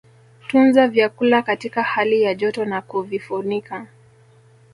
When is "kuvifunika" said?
2.81-3.87